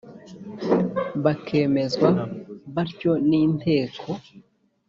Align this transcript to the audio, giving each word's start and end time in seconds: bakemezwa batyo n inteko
bakemezwa 1.23 2.09
batyo 2.75 3.13
n 3.29 3.31
inteko 3.41 4.09